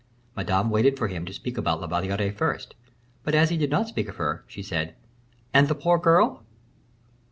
Madame 0.35 0.71
waited 0.71 0.97
for 0.97 1.09
him 1.09 1.25
to 1.27 1.31
speak 1.31 1.59
about 1.59 1.79
La 1.79 1.85
Valliere 1.85 2.31
first; 2.31 2.73
but 3.21 3.35
as 3.35 3.51
he 3.51 3.57
did 3.57 3.69
not 3.69 3.87
speak 3.87 4.09
of 4.09 4.15
her, 4.15 4.43
she 4.47 4.63
said, 4.63 4.95
"And 5.53 5.67
the 5.67 5.75
poor 5.75 5.99
girl?" 5.99 6.43